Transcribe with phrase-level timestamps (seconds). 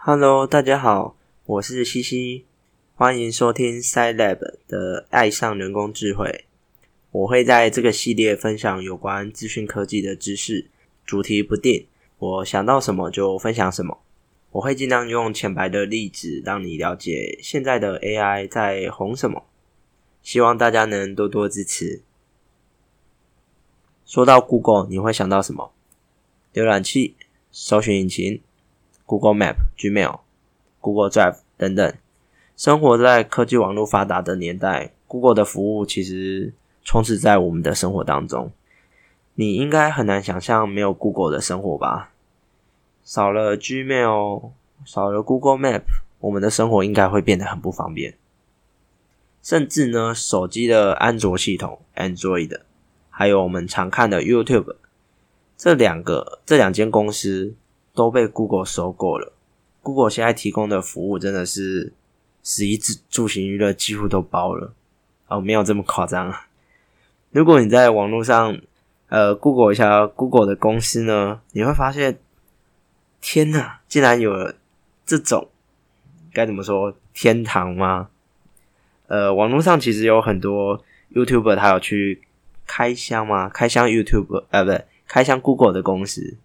[0.00, 2.44] Hello，大家好，我是西西，
[2.94, 6.44] 欢迎收听 SciLab 的爱上人工智慧。
[7.10, 10.70] 我会在这个系列分享有关资讯科技的知识，
[11.04, 11.88] 主题不定，
[12.18, 13.98] 我想到什么就分享什么。
[14.52, 19.46] 我会尽量用浅白的例子，让你了解现在的 AI 在红什么。
[20.22, 22.02] 希望大家能多多支持。
[24.06, 25.72] 说到 Google，你会想到什么？
[26.54, 27.16] 浏览器、
[27.50, 28.40] 搜寻引擎、
[29.08, 30.20] Google Map、Gmail、
[30.82, 31.94] Google Drive 等等。
[32.54, 36.52] 生活在科技网络发达的年代，Google 的服务其实
[36.84, 38.52] 充斥在我们的生活当中。
[39.34, 42.10] 你应该很难想象没有 Google 的生活吧？
[43.02, 44.50] 少了 Gmail，
[44.84, 45.84] 少了 Google Map，
[46.18, 48.14] 我们的生活应该会变得很不方便。
[49.42, 52.60] 甚至呢，手机的安卓系统 Android，
[53.08, 54.74] 还有我们常看的 YouTube，
[55.56, 57.54] 这两个这两间公司
[57.98, 59.32] 都被 Google 收购了。
[59.82, 61.92] Google 现在提供的服务真的是
[62.44, 64.72] 十一住住行娱乐几乎都包了
[65.26, 66.32] 哦，没有这么夸张。
[67.32, 68.56] 如果你在网络上
[69.08, 72.18] 呃 Google 一下 Google 的公司呢，你会发现。
[73.20, 74.54] 天呐，竟然有了
[75.04, 75.48] 这种
[76.32, 78.10] 该怎么说天堂吗？
[79.08, 82.22] 呃，网络上其实有很多 YouTuber，他有去
[82.64, 83.48] 开箱吗？
[83.48, 86.36] 开箱 YouTube，呃，不对，开箱 Google 的公司。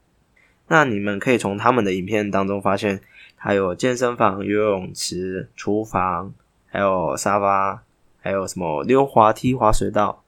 [0.68, 3.02] 那你们可以从他们的影片当中发现，
[3.36, 6.34] 还有健身房、游泳池、厨房，
[6.68, 7.84] 还有沙发，
[8.22, 10.24] 还有什么溜滑梯、滑水道。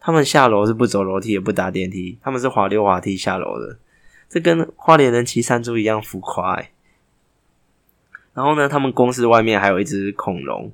[0.00, 3.78] 他们下楼是不走楼梯，也不搭电梯，他们是滑溜滑梯下楼的。
[4.28, 6.62] 这跟花莲人骑山猪一样浮夸。
[8.34, 10.72] 然后呢，他们公司外面还有一只恐龙，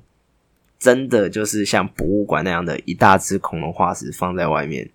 [0.79, 4.89] 真的就是像博物馆那样的一大只恐龙化石放在外面。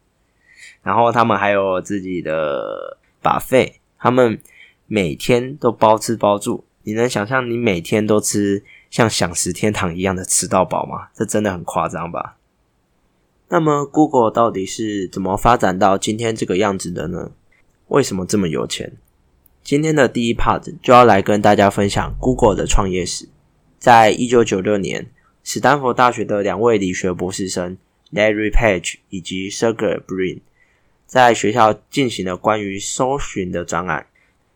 [0.82, 4.38] 然后他们还有自己的把费，他们
[4.86, 6.66] 每天都包吃包住。
[6.82, 11.08] 你能想象你每天都吃像享食天堂一样的吃到饱吗？
[11.14, 12.36] 这真的很夸张吧？
[13.48, 17.30] 那么 Google 到底是怎么发展到今天这个样子的呢？
[17.88, 18.92] 为什么这么有钱？
[19.62, 23.30] 今天的第一 part 就要来跟大家分享 Google 的创业史。
[23.78, 25.06] 在一九九六年，
[25.42, 27.78] 史丹佛大学的两位理学博士生
[28.12, 30.40] Larry Page 以及 Sergey Brin
[31.06, 34.06] 在学校进行了关于搜寻的专案，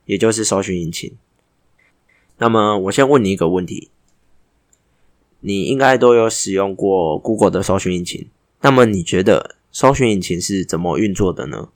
[0.06, 1.16] 也就是搜寻引擎。
[2.38, 3.90] 那么，我先问你一个问题：
[5.40, 8.28] 你应该都有使用过 Google 的搜寻引擎，
[8.60, 11.68] 那么你觉得搜寻引擎是怎么运作的呢？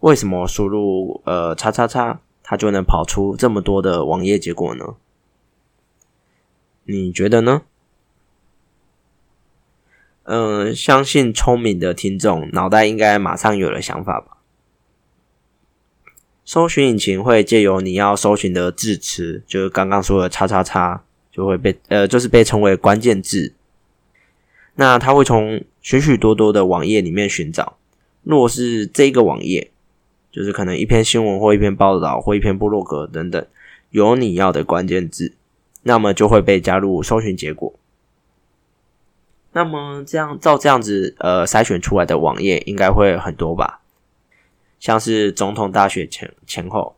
[0.00, 4.94] 为什么输入呃叉叉叉，它就能跑出这么多的网页结果呢？
[6.84, 7.62] 你觉得呢？
[10.26, 14.38] 嗯，相信聪明的听众脑袋应该马上有了想法吧。
[16.44, 23.54] 搜寻引擎会借由你要搜寻的字词，就是刚刚说的叉叉叉，就会被呃，就是被称为关键字。
[24.74, 27.78] 那它会从许许多多的网页里面寻找，
[28.22, 29.70] 若是这个网页。
[30.32, 33.46] 就是可能一篇新闻或一篇报道或一篇部落格等等，
[33.88, 35.32] 有你要的关键字，
[35.84, 37.72] 那么就会被加入搜寻结果。
[39.56, 43.80] 那么这样照这样子呃筛选出来的网页应该会很多吧？
[44.78, 46.94] 像是总统大选前前后，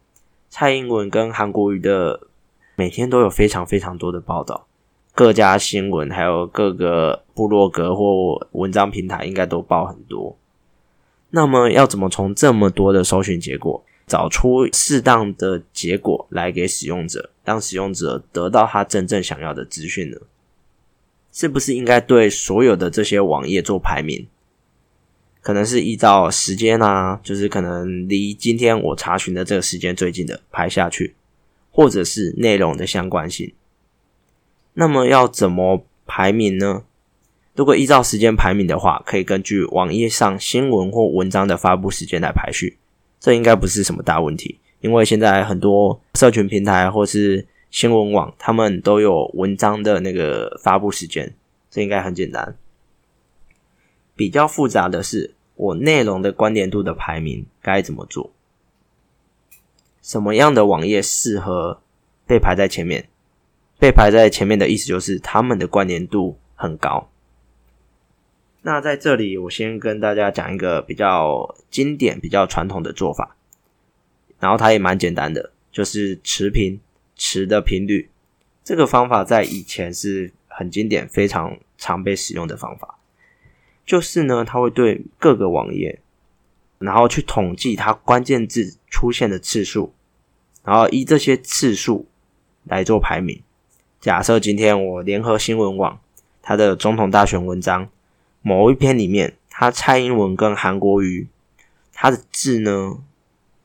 [0.50, 2.26] 蔡英文跟韩国瑜的
[2.74, 4.66] 每天都有非常非常多的报道，
[5.14, 10.36] 各家新闻还有各个部落格或文章平台应该都报很多。
[11.30, 20.19] 那么要怎么从这么多的搜寻结果找出适当的结果来给使用者，让使用者得到他真正想要的资讯呢？
[21.38, 24.26] 是不是应该对所有的这些网页做排名？
[25.41, 31.15] 可能是依照时间啊，就是可能离今天我查询的这个时间最近的排下去，
[31.71, 33.53] 或者是内容的相关性。
[34.75, 36.82] 那么要怎么排名呢？
[37.55, 42.78] 如果依照时间排名的话，可以根据网页上新闻或文章的发布时间来排序，
[43.20, 44.59] 这应该不是什么大问题。
[44.81, 51.34] 因为现在很多社群平台或是新闻网，他们都有文章的那个发布时间，
[51.70, 52.56] 这应该很简单。
[54.16, 58.32] 比较复杂的是，我内容的关联度的排名该怎么做？
[60.00, 61.82] 什么样的网页适合
[62.26, 63.08] 被排在前面？
[63.78, 67.10] 被排在前面的意思就是他们的关联度很高。
[68.62, 73.37] 那在这里，我先跟大家讲一个比较经典、比较传统的做法，
[74.40, 76.81] 然后它也蛮简单的，就是持平
[77.19, 78.09] 词的频率。
[78.65, 82.99] 这个方法在以前是很经典、非常常被使用的方法。
[83.85, 86.00] 就是呢，它会对各个网页，
[86.79, 89.94] 然后去统计它关键字出现的次数，
[90.62, 92.06] 然后依这些次数
[92.65, 93.43] 来做排名。
[94.00, 95.99] 假设今天我联合新闻网
[96.43, 97.88] 它的总统大选文章
[98.43, 101.26] 某一篇里面，它蔡英文跟韩国瑜
[101.94, 102.99] 它的字呢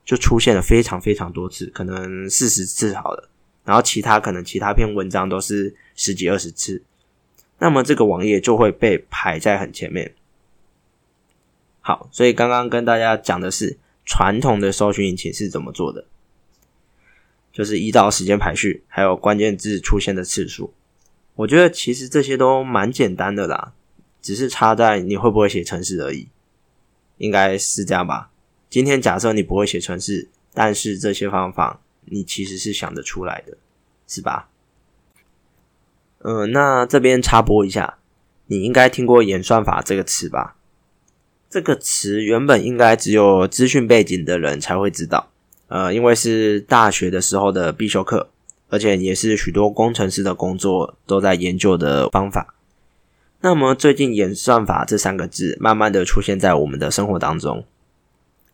[0.06, 3.28] 就出现了非常非常多次，可能四十次好了，
[3.64, 6.82] 然后其他可能其他篇文章都是十几二十次，
[7.58, 10.14] 那么这个网页就会被排在很前面。
[11.80, 16.06] 好，所以刚刚跟大家讲的是传统的搜寻引擎是怎么做的。
[17.52, 20.74] 就是依照时间排序，还有关键字出现的次数，
[21.36, 23.72] 我觉得其实这些都蛮简单的啦，
[24.20, 26.26] 只是差在你会不会写程式而已，
[27.18, 28.32] 应该是这样吧。
[28.68, 33.56] 今天假设你不会写程式，但是这些方法你其实是想得出来的，
[34.06, 34.48] 是吧？
[36.18, 37.98] 嗯，那这边插播一下，
[38.46, 40.56] 你应该听过演算法这个词吧？
[41.50, 45.30] 这个词原本应该只有资讯背景的人才会知道。
[45.68, 48.30] 呃，因为是大学的时候的必修课，
[48.70, 52.54] 而且也是许多工程师的工作都在研究的方法。
[53.40, 57.66] 那么最近“演算法”这三个字慢慢的出现在我们的生活当中，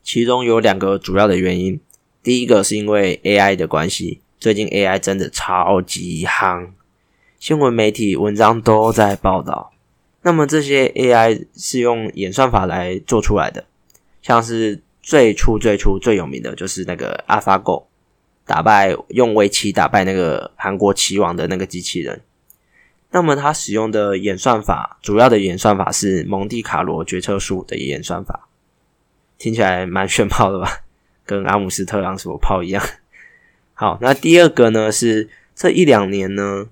[0.02, 1.81] 其中有两个主要的原因。
[2.22, 6.70] 第一个是因为 AI 的关系，最近 AI 真的超级夯，
[7.38, 9.72] 新闻媒体文章都在报道。
[10.22, 13.64] 那么这些 AI 是用演算法来做出来的，
[14.22, 14.82] 像是。
[15.02, 17.84] 最初最初最有名的就是那个 AlphaGo，
[18.44, 22.20] 打败用围棋打败那个韩国棋王的那个机器人。
[23.11, 28.49] 那么它使用的演算法，主要的演算法是蒙蒂卡罗决策树的演算法，
[29.38, 30.82] 听起来蛮炫炮的吧？
[31.30, 32.84] 跟阿姆斯特朗什么炮一样。
[33.72, 36.66] 好，那第二个呢是这一两年呢，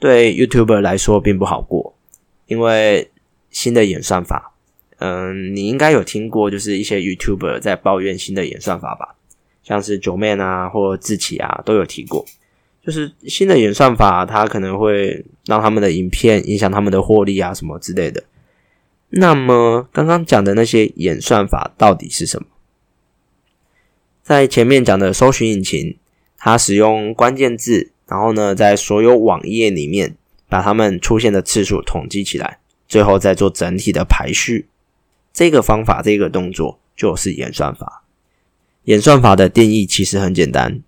[0.00, 1.94] 对 YouTuber 来说并不好过，
[2.46, 3.12] 因为
[3.50, 4.52] 新的演算法。
[4.98, 9.14] 嗯，你应该有听过，就是一些 YouTuber 在抱怨新的演算法吧，
[9.62, 12.24] 像是九妹啊或志奇啊都有提过，
[12.84, 18.22] 就是新的演算法，它可能会让他们的影片影响他们的获利啊什么之类的。
[19.08, 22.46] 那么刚刚讲的那些演算法到底是什么？
[24.22, 25.96] 在前面讲的搜寻引擎，
[26.38, 30.16] 它使用关键字，然后呢，在所有网页里面
[30.48, 34.66] 把它们出现的次数统计起来，最后再做整体的排序。
[35.32, 38.04] 这个方法，这个动作就是演算法。
[38.84, 40.82] 演算法的定义其实很简单，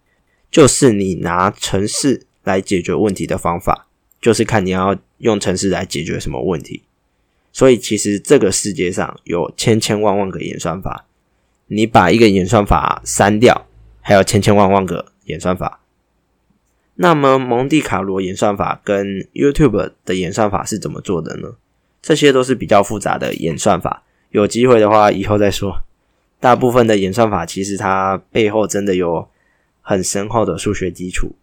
[0.50, 3.88] 就是你拿程式来解决问题的方法，
[4.20, 6.82] 就是看你要用程式来解决什么问题。
[7.52, 11.06] 所以，其实这个世界上有千千万万个演算法，
[11.74, 13.66] 你把一个演算法删掉，
[14.00, 15.80] 还有千千万万个演算法。
[16.94, 21.56] 那么，蒙蒂卡罗演算法跟 YouTube 的演算法是怎么做的呢？
[22.00, 24.04] 这些都是比较复杂的演算法。
[24.30, 25.82] 有机会的话，以后再说。
[26.38, 29.28] 大部分的演算法其实它背后真的有
[29.80, 31.34] 很深厚的数学基础，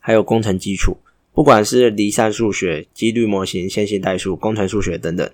[0.00, 0.96] 还有工程基础。
[1.34, 5.30] 不管是离散数学、几率模型、线性代数、工程数学等等，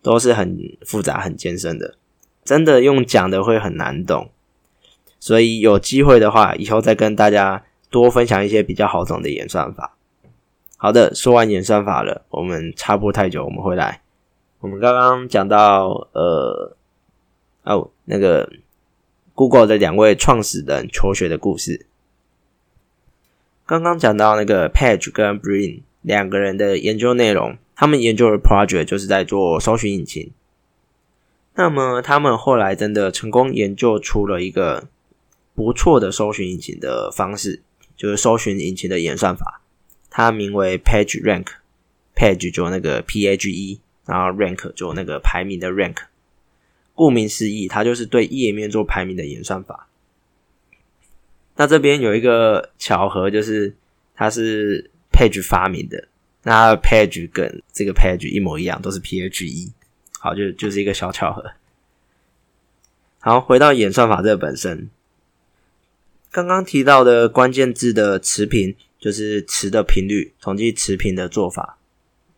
[0.00, 1.96] 都是很复杂、很艰深的。
[2.44, 4.30] 真的用讲的会很难懂。
[5.18, 9.96] 所以有机会的话，以后再跟大家多分享一些比较好懂的演算法。
[10.76, 14.02] 好的，说完演算法了，我们插播太久，我们回来。
[14.60, 16.76] 我们刚刚讲到，呃，
[17.62, 18.50] 哦，那个
[19.34, 21.86] Google 的两位创始人求学的故事。
[23.64, 30.30] 刚刚讲到那个 Page 跟 Brin 两个人的研究内容，他们研究的 project 就是在做搜寻引擎。
[31.54, 34.88] 那么他们后来真的成功研究出了一个
[35.54, 37.62] 不错的搜寻引擎的方式，
[37.96, 39.60] 就是搜寻引擎的演算法，
[40.10, 43.80] 它名为 Page Rank，Page 就那个 P H E。
[44.06, 45.96] 然后 rank 就那个排名的 rank，
[46.92, 49.88] 顾名思义，它就是对页面做排名的演算法。
[51.56, 53.74] 那这边有一个巧合，就是
[54.14, 56.06] 它是 page 发明的，
[56.42, 59.72] 那 page 跟这个 page 一模一样，都是 P H E。
[60.24, 61.52] 好，就就是一个小巧合。
[63.20, 64.88] 好，回到演算法这个本身，
[66.30, 71.76] 刚刚提到的关键字的词频，就是词的频率，统计词频的做法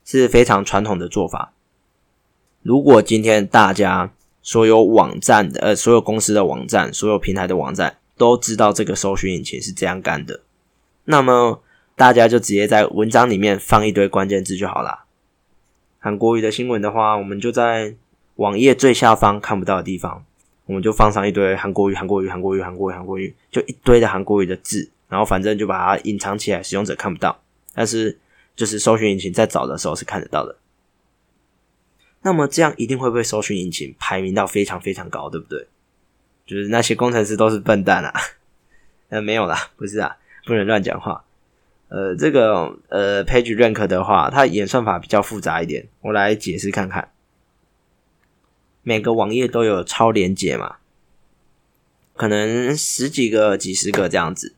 [0.04, 1.52] 是非常传统的做法。
[2.62, 4.12] 如果今天大家
[4.42, 10.40] 所有网站的呃所有公司的网站、所有平台的网站都知道这个搜寻引擎是这样干的，
[11.04, 11.62] 那么
[11.94, 15.05] 大家就直接在文章里面放一堆关键字就好啦。
[16.06, 17.92] 韩国语的新闻的话，我们就在
[18.36, 20.24] 网页最下方看不到的地方，
[20.66, 27.36] 我们就放上一堆韩国语、韩国语、韩国语、韩国语、韩国语，就一堆的韩国语的字，然后反正就把它隐藏起来，使用者看不到，
[27.74, 28.16] 但是
[28.54, 30.56] 就是搜寻引擎在找的时候是看得到的。
[32.22, 35.66] 那么这样一定会被搜寻引擎排名到非常非常高，对不对？
[36.46, 38.12] 就是那些工程师都是笨蛋啊？
[39.08, 41.24] 呃，没有啦，不是啊，不能乱讲话。
[41.88, 47.10] 呃，这个呃 Page Rank 的话，它演算法比较复杂一点，我来解释看看。
[48.82, 50.76] 每个网页都有超连接嘛，
[52.14, 54.54] 可能十几个、几十个这样子。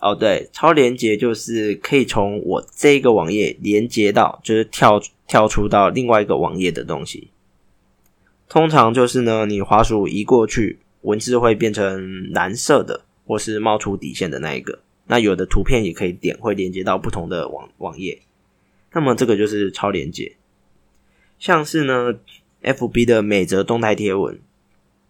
[0.00, 7.30] 哦，对，超连接就是可以从我这个网页连接到，就是跳跳出到另外一个网页的东西。
[8.48, 14.80] 通常就是呢，你滑鼠移过去，文字会变成蓝色的，或是冒出底线的那一个。
[15.10, 18.22] 那有的图片也可以点，会连接到不同的网网页。
[18.92, 20.36] 那么这个就是超连接，
[21.38, 22.14] 像是呢。
[22.62, 24.38] FB 的每则动态贴文，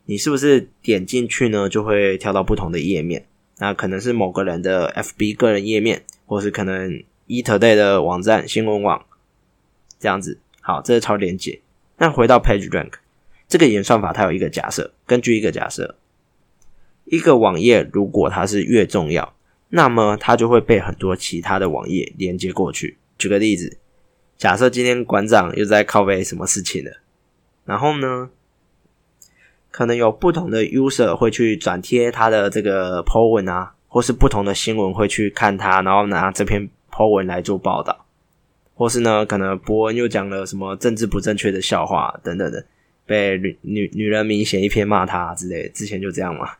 [0.04, 3.26] 你是不是点进去呢，就会跳到不同的页面？
[3.59, 9.04] 那可能是某个人的 FB 个人页面，或是可能 eToday 的网站新闻网
[9.99, 10.38] 这样子。
[10.61, 11.61] 好，这是超连接。
[11.99, 12.92] 那回到 PageRank
[13.49, 15.97] 这个演算法，它有一个假设，根据一个假设，
[17.07, 19.35] 一个网页如果它是越重要，
[19.71, 22.99] 那么它就会被很多其他的网页连接过去。
[23.17, 23.79] 举个例子，
[24.37, 26.91] 假设今天馆长又在靠背什么事情了？
[27.65, 28.31] 然后呢，
[29.71, 38.07] 可能有不同的 user 会去转贴他的这个 po 文啊，或是不同的新闻会去看他，然后拿这篇 po 文来做报道，
[38.75, 42.65] 或是呢，可能博文又讲了什么政治不正确的笑话等等的，
[43.07, 46.50] 被女女女人明显一篇骂他之类，之前就这样嘛。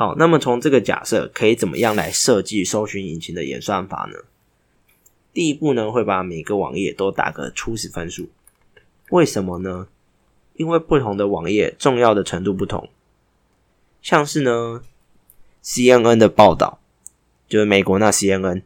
[0.00, 4.16] 好，那么从这个假设，可以怎么样来设计搜寻引擎的演算法呢？
[5.34, 8.30] 第一步呢，会把每个网页都打个初始分数，
[9.10, 9.88] 为什么呢？
[10.54, 12.88] 因为不同的网页重要的程度不同，
[14.00, 14.80] 像是呢
[15.62, 16.78] ，CNN 的报道，
[17.46, 18.62] 就是美国那 CNN，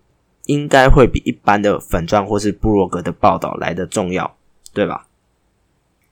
[0.46, 4.36] 应该会比一般的粉钻或是部落格的报道来的重要，
[4.72, 5.08] 对吧？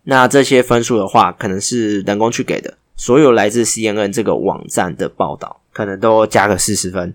[0.02, 2.76] 那这些分数的话，可能是人工去给的。
[2.96, 7.14] 所有来自 CNN 这个网站的报道，可能都加个四十分，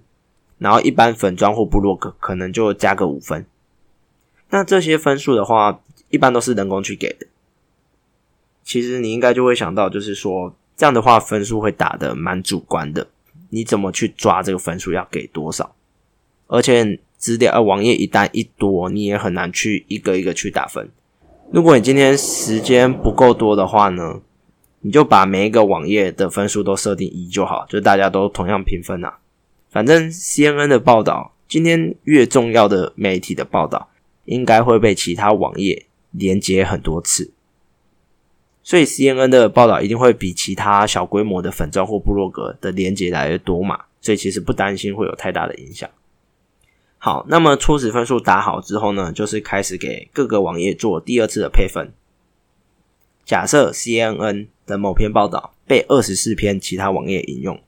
[0.58, 3.46] 然后一般粉钻或部落格可能就加个五分。
[4.50, 7.28] 那这些分数的话，一般都是人工去给的。
[8.64, 13.08] 其实你应该就会想到，就是说这样的话分数会打的蛮主观的。
[13.50, 15.74] 你怎么去抓这个分数要给多少？
[16.48, 20.90] 而且资料呃网页一旦一多，你也很难去一个一个去打分。
[21.52, 24.20] 如果你今天时间不够多的话呢，
[24.82, 29.20] 你就把每一个网页的分数都设定一就好，就大家都同样评分啊。
[29.70, 33.90] 反正 CNN 的报道，今天越重要的媒体的报道，
[34.26, 37.32] 应该会被其他网页连接很多次。
[38.64, 43.86] 所以 CNN 的报道一定会比其他小规模的粉钻或部落格的连接来的多嘛？
[44.02, 45.90] 所以其实不担心会有太大的影响。
[46.98, 51.94] 好，那么初始分数打好之后呢，就是开始给各个网页做第二次的配分。
[53.24, 57.60] 假设 CNN 的某篇报道被二十四篇其他网页引用，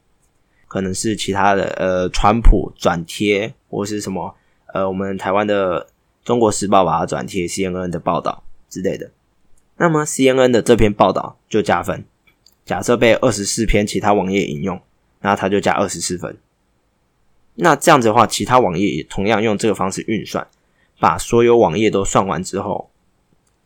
[0.68, 4.36] 可能是其他的呃川普转贴或是什么
[4.74, 5.88] 呃我们台湾的
[6.24, 9.10] 中国时报把它转贴 CNN 的报道之类的。
[9.78, 12.06] 那么 CNN 的这篇报道就加分。
[12.66, 14.80] 假设被二十四篇其他网页引用，
[15.22, 16.38] 那它就加二十四分。
[17.56, 20.48] 那这样子的话，其他网页也同样用这个方式运算，
[21.00, 22.92] 把所有网页都算完之后，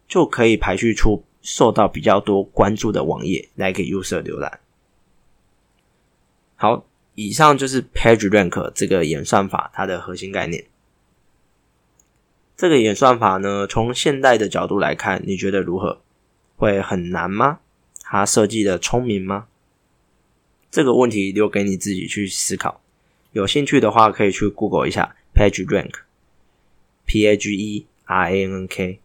[0.07, 4.59] 就可以排序出受到比较多关注的网页来给 user 浏览。
[6.55, 10.65] 好，以上就是 PageRank 这个演算法它的核心概念。
[12.55, 16.01] 这个演算法呢，从现代的角度来看，你觉得如何？
[16.55, 17.59] 会很难吗？
[18.01, 19.47] 它设计的聪明吗？
[20.71, 22.81] 这个问题留给你自己去思考。
[23.31, 28.99] 有兴趣的话，可以去 Google 一下 PageRank，P A G E R A N K。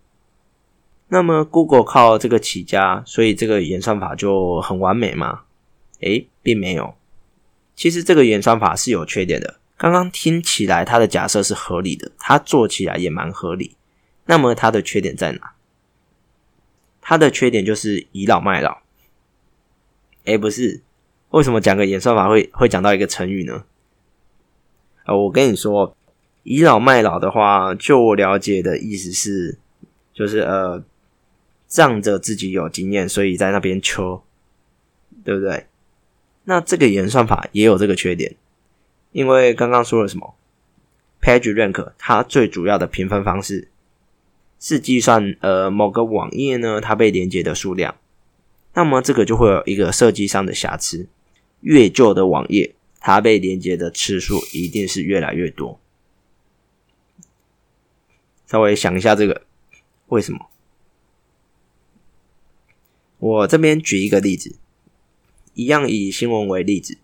[1.09, 5.41] 那么 Google 靠这个起家，所以这个演算法就很完美吗？
[6.01, 6.95] 诶，并没有。
[7.75, 9.59] 其实这个演算法是有缺点的。
[9.77, 13.77] 刚刚听起来它的假设是合理的，它做起来也蛮合理。
[14.27, 15.53] 那么它的缺点在哪？
[17.01, 18.79] 它的缺点就是倚老卖老。
[20.25, 20.83] 哎，不是，
[21.31, 23.65] 为什么讲个演算法会会讲到一个成语呢？
[25.05, 25.97] 啊，我跟你说，
[26.43, 29.59] 倚老卖老的话，就我了解的意思是，
[30.13, 30.83] 就是呃，
[31.69, 34.25] 仗着自己有经验，所以在那边求，
[35.23, 35.67] 对不对？
[36.45, 38.35] 那这个演算法也有这个缺点。
[39.13, 40.35] 因为刚刚说了什么
[41.21, 43.69] ？PageRank 它最主要的评分方式
[44.59, 47.97] 是计算呃某个网页呢它被连接的数量，
[48.75, 51.07] 那么这个就会有一个设计上的瑕疵，
[51.61, 55.79] 越旧的网页它被连接的次数一定是越来越多。
[58.47, 59.43] 稍微想一下这个
[60.07, 60.47] 为什么？
[63.19, 64.57] 我这边举一个例子，
[65.55, 66.99] 一样以新闻为例子。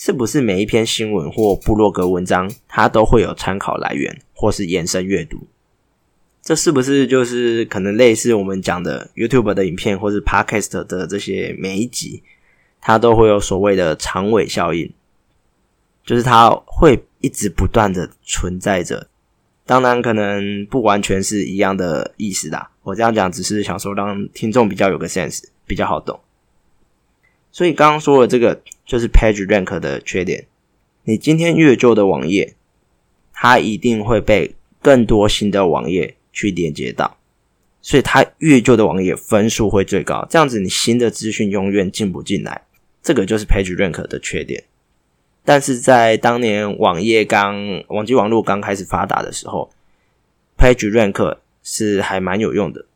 [0.00, 5.48] 是不是每一篇新闻或部落格文章，它都会有参考来源或是延伸阅读？
[6.40, 12.22] 这是不是就是可能类似我们讲的 YouTube 的影片或是 Podcast 的这些每一集，
[12.80, 14.92] 它都会有所谓的长尾效应，
[16.06, 19.08] 就是它会一直不断的存在着。
[19.66, 22.70] 当然，可能不完全是一样的意思啦。
[22.88, 26.18] 我这样讲只是想说，让听众比较有个 sense，比较好懂。
[27.52, 30.46] 所以刚刚说的这个就是 Page Rank 的缺点。
[31.04, 32.54] 你今天越旧的网页，
[33.34, 37.18] 它一定会被更多新的网页去连接到，
[37.82, 40.26] 所以它越旧的网页分数会最高。
[40.30, 42.62] 这样子，你新的资讯永远进不进来。
[43.02, 44.64] 这个就是 Page Rank 的缺点。
[45.44, 49.70] 但是在当年网页刚网际网络刚开始发达的时候
[50.56, 51.36] ，Page Rank
[51.70, 52.86] 是还蛮有用的。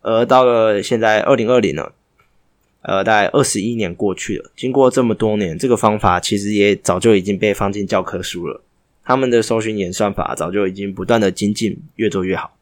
[0.00, 1.94] 而到了现在二零二零了，
[2.82, 8.60] 呃，大概二十一年过去了，经过这么多年，这个方法其实也早就已经被放进教科书了。
[9.04, 12.56] 他们的搜寻演算法早就已经不断的精进，越做越好。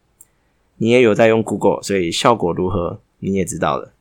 [0.77, 3.93] 你也有在用 Google，所以效果如何你也知道了。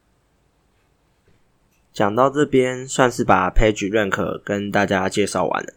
[1.94, 5.74] 讲到这边，算是把 Page Rank 跟大家介绍完了。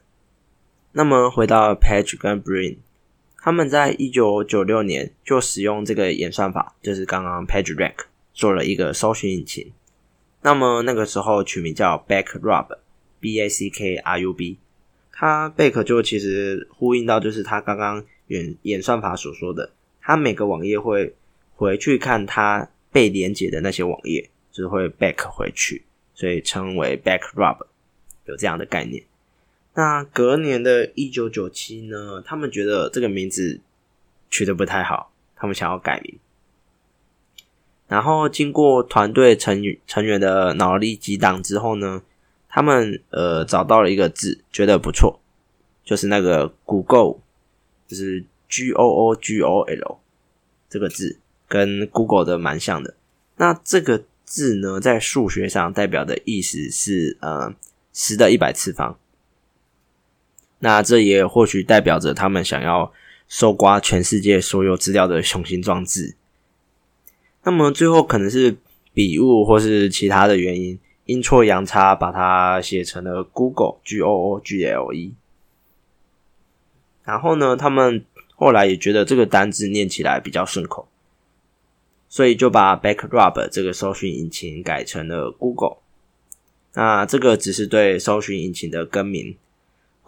[0.93, 2.79] 那么回到 Page 跟 Brain，
[3.49, 7.95] 他们在一九九六年就使用这个演算法，就是刚刚 Page Rank
[8.35, 9.73] 做了一个搜寻引擎。
[10.43, 14.59] 那么那个时候取名叫 Backrub，B A C K R U B。
[15.11, 21.15] 它 Back 就其实呼应到就是它刚刚演演算法所说的，它每个网页会
[21.55, 25.85] 回去看它被连接的那些网页，就是会 Back 回去。
[26.13, 27.65] 所以称为 Backrub，
[28.27, 29.03] 有这样的概念。
[29.79, 33.61] 那隔年的一九九七呢，他们觉得这个名字
[34.29, 36.19] 取得不太好，他们想要改名。
[37.87, 42.03] 然后经过团队成员成员的脑力激荡之后呢，
[42.49, 45.21] 他们呃找到了一个字，觉得不错，
[45.85, 47.21] 就是那个 Google，
[47.87, 50.01] 就是 G O O G O L
[50.69, 52.97] 这个字，跟 Google 的蛮像的。
[53.37, 54.03] 那这个。
[54.31, 57.55] 字呢，在数学上代表的意思是呃
[57.95, 58.99] 十的一百次方。
[60.61, 62.93] 那这也或许代表着他们想要
[63.29, 66.17] 搜刮全世界所有资料的雄心壮志。
[67.45, 68.57] 那么最后可能是
[68.93, 75.15] 笔误或是其他的原因，阴错阳差把它写成了 Google G O O G L E。
[77.05, 80.89] 然后呢，他们后来也觉得这个单字念起来比较顺口。
[82.11, 85.77] 所以就把 Backrub 这个搜寻引擎改成了 Google。
[86.73, 89.37] 那这个只是对搜寻引擎的更名。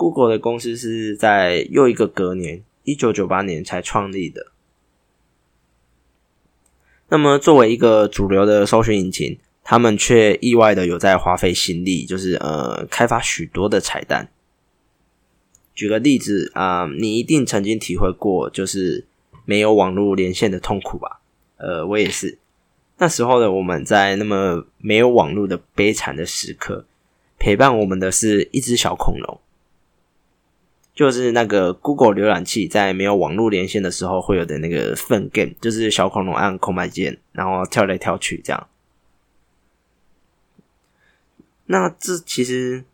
[0.01, 4.47] Google 的公司是在又一个隔年，一九九八年才创立的。
[7.11, 14.31] 那么作为一个主流的搜寻引擎，他们却意外的有在花费心力，就是呃开发许多的彩蛋。
[15.75, 19.05] 举个例子啊，你一定曾经体会过，就是
[19.45, 21.21] 没有网络连线的痛苦吧？
[21.59, 22.39] 呃，我也是。
[22.97, 26.87] 那时候的我们在那么没有网络的悲惨的时刻，
[27.39, 29.39] 陪伴我们的是一只小恐龙，
[31.01, 38.69] 就是那个 Google 浏览器在没有网络连线的时候会有的那个粪 game，就是小恐龙按空白键，然后跳来跳去这样。
[41.65, 42.85] 那这其实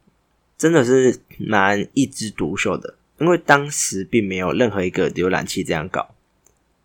[0.56, 6.10] 真的是蛮一枝独秀的，因为当时并没有任何一个浏览器这样搞。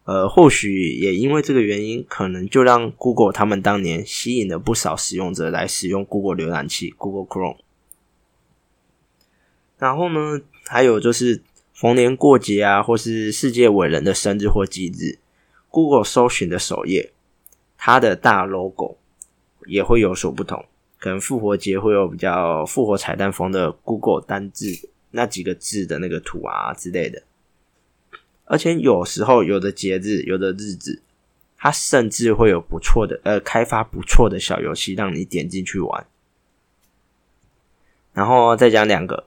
[0.05, 7.57] 呃，或许也因为这个原因，可能就让 Google 他们当年吸引了不少使用者来使用 Google 浏览器 Google Chrome。
[9.77, 11.41] 然后呢，还有就是
[11.73, 15.19] 逢年过节啊，或是世界伟人的生日或忌日
[15.69, 17.12] ，Google 搜寻的首页，
[17.77, 18.97] 它的大 logo
[19.65, 20.65] 也会有所不同。
[20.97, 27.21] 可能复活节会有比较复活彩蛋风的 Google 单字那几个字的那个图啊之类的。
[28.45, 31.01] 而且有时候有的节日、有的日子，
[31.57, 36.07] 它甚至会有不错的呃开发不错的小游戏让你点进去玩。
[38.13, 39.25] 然后再讲两个，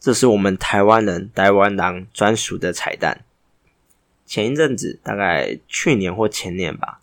[0.00, 3.24] 这是我们台湾人台湾狼专属的彩蛋。
[4.24, 7.00] 前一阵子，大概去年或前年吧，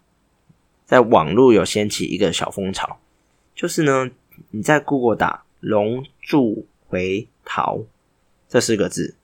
[0.86, 3.00] 在网络有掀起一个小风潮，
[3.56, 4.12] 就是呢，
[4.52, 7.82] 你在 Google 打“龙柱回逃”
[8.48, 9.16] 这四个字。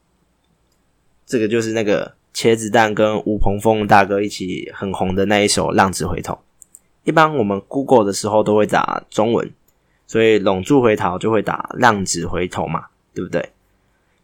[1.25, 6.33] 这个就是那个茄子蛋跟吴鹏峰大哥一起很红的那一首《浪子回头》。
[7.03, 9.53] 一般我们 Google 的时候都会打中文，
[10.07, 13.51] 所以“拢住回逃”就会打“浪子回头”嘛，对不对？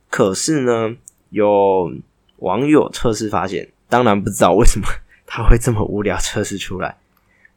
[0.09, 0.95] 可是呢，
[1.29, 1.93] 有
[2.37, 4.87] 网友测试发现，当然不知道为什么
[5.27, 6.97] 他会这么无聊测试出来。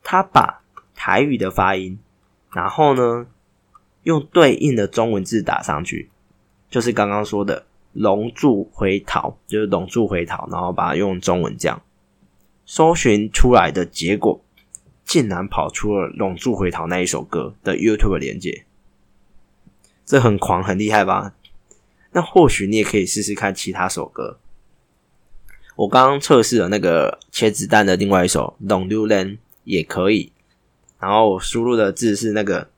[0.03, 0.63] 他把
[0.95, 1.99] 台语的发音，
[2.53, 3.27] 然后呢
[4.03, 6.11] 用对应的中文字打上去，
[6.71, 11.83] 就是刚刚说的“龙柱回逃”，就是“龙柱回逃”，然后把它用中文这样
[12.65, 14.43] 搜寻出来的结果，
[15.05, 18.65] 竟然跑出了“龙柱回逃”那一首歌的 YouTube 连接，
[20.05, 21.35] 这很狂，很厉害吧？
[22.13, 24.39] 那或许你也可以试试看其他首歌。
[25.77, 30.33] 我刚刚测试了那个切子弹的另外一首《龙溜人》也可以，
[30.99, 32.69] 然后我输入的字是那个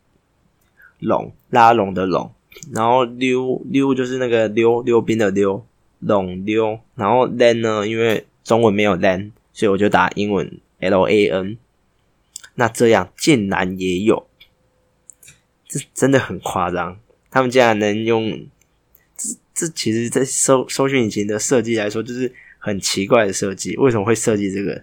[1.00, 2.32] “龙”拉龙的“龙”，
[2.72, 5.66] 然后溜溜就是那个溜溜冰的溜
[5.98, 11.58] 龙溜，然后 len 呢，因为中文没有 len，所以我就打英文 l a n。
[12.54, 14.28] 那这样竟然也有，
[15.66, 18.46] 这真的很夸张，他们竟然能用。
[19.54, 23.76] 这其实，在搜搜寻引擎的设计来说，就是很奇怪的设计。
[23.76, 24.82] 为什么会设计这个？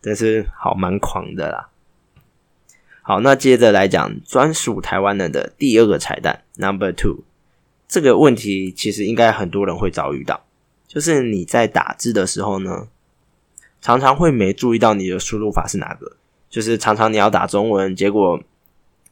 [0.00, 1.68] 真是好蛮狂的啦。
[3.02, 7.24] 好，那接着来讲专属台湾人的第二个彩蛋，Number Two。
[7.86, 10.44] 这个问题其实应该很多人会遭遇到，
[10.88, 12.88] 就是你在打字的时候呢，
[13.80, 16.16] 常常会没注意到你的输入法是哪个，
[16.48, 18.42] 就是常常你要打中文，结果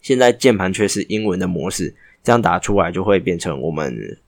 [0.01, 4.19] 现在键盘却是英文的模式，这样打出来就会变成我们。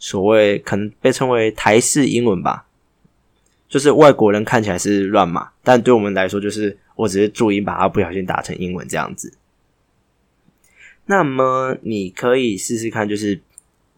[0.00, 2.66] 所谓可能被称为台式英文吧，
[3.68, 9.34] 就是外国人看起来是乱码，但对我们来说，就是我只是注意把它不小心打成英文这样子。
[11.04, 13.38] 那么你可以试试看，就是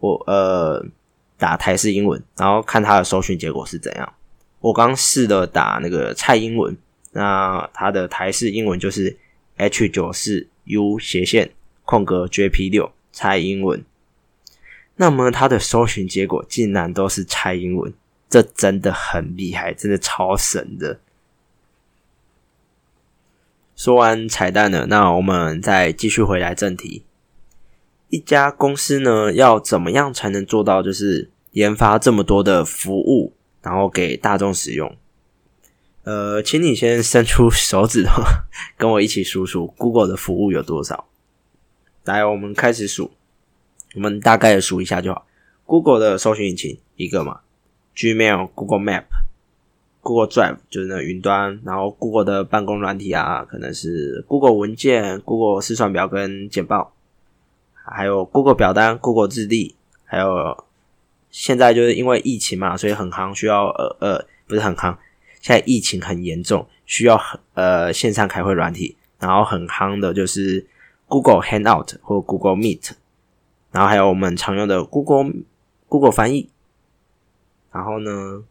[0.01, 0.85] 我呃
[1.39, 4.13] 打台式英文，然后看它的搜寻结果是怎样。
[4.59, 6.77] 我刚试了打那个蔡英文，
[7.13, 9.17] 那它的台式英文就是
[9.57, 11.53] H 九四 U 斜线
[11.85, 13.85] 空格 JP 六蔡英文。
[15.03, 17.93] 那么它的搜寻结果竟然都是蔡英文，
[18.31, 21.01] 这真的很厉害，真的超神的。
[23.75, 27.05] 说完彩蛋了，那我们再继续回来正题。
[28.11, 34.97] 一家公司呢，要怎么样才能做到，就是研发这么多的服务，然后给大众使用？
[36.05, 38.23] 呃，请你先伸出手指头，
[38.79, 41.09] 跟我一起数数 Google 的服务有多少。
[42.05, 43.11] 来，我们开始数。
[43.95, 45.27] 我们大概数一下就好。
[45.65, 47.41] Google 的搜寻引擎一个嘛
[47.97, 49.05] ，Gmail、Google Map、
[50.01, 56.93] Google Drive 就是那云端，然后 Google 的办公软体啊，可能是 Google 文件、Google 试算表跟简报，
[57.73, 60.65] 还有 Google 表单、Google 智力，还有
[61.31, 64.97] 现在就是因为疫情嘛，所以很夯，需要呃呃不是很夯，
[65.41, 67.19] 现在疫情很严重，需要
[67.55, 70.67] 呃线上开会软体，然后很夯的就是
[71.07, 72.91] Google Hangout 或 Google Meet。
[73.73, 75.33] 然后还有我们常用的 Google
[75.89, 76.49] Google 翻译，
[77.73, 78.45] 然后呢，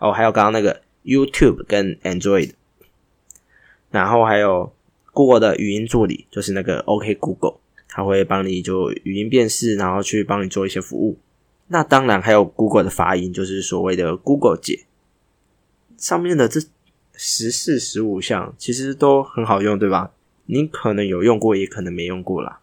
[0.00, 2.54] 哦，还有刚刚那个 YouTube 跟 Android，
[3.90, 4.72] 然后还有
[5.12, 11.18] Google 的语音助理，就是那个 OK Google，它会帮你就语音辨识，然后去帮你做一些服务。
[11.68, 14.86] 那当然还有 Google 的发音，就是所谓的 Google 姐。
[15.98, 16.60] 上面的这
[17.14, 20.12] 十四十五项其实都很好用，对吧？
[20.46, 22.60] 你可能有用过，也可能没用过啦。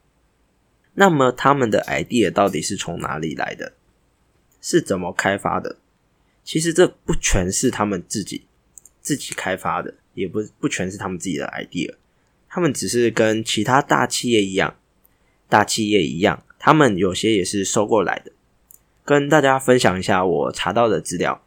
[0.96, 3.74] 那么他们的 idea 到底是从哪里来的？
[4.62, 5.78] 是怎么开发的？
[6.44, 8.46] 其实这不全是他们自己
[9.02, 11.94] 自己开发的，也不不全是他们自己的 idea。
[12.50, 14.76] 他们只是跟其他大企业一样，
[15.50, 18.32] 大企业一样，他们有些也是收过来的。
[19.04, 21.42] 跟大家分享一下我查到的资料。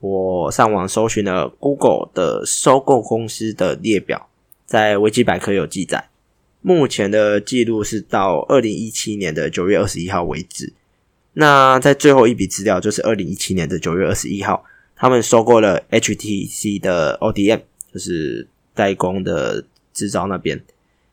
[0.00, 4.28] 我上网搜寻了 Google 的收购公司的列表，
[4.66, 6.10] 在维基百科有记载。
[6.66, 10.72] 目前的记录是到二零一七年的九月二十一号为止。
[11.34, 14.64] 那在最后一笔资料就是二零一七年的九月二十一号，
[14.96, 17.60] 他们收购了 HTC 的 ODM，
[17.92, 20.64] 就是代工的制造那边，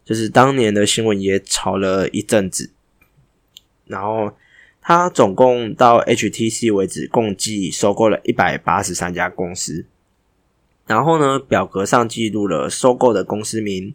[0.06, 2.72] 就是当年的新闻也炒了一阵子。
[3.88, 4.32] 然后
[4.80, 9.84] 他总共到 HTC 为止，共计收购了一百八十三家公司。
[10.88, 13.94] 然后呢，表格上记录了收购的公司名。